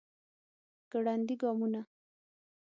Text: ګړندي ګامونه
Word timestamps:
ګړندي 0.91 1.35
ګامونه 1.41 1.81